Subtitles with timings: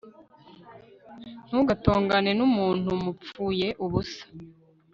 [1.47, 4.23] Ntugatongane numuntu mupfuye ubusa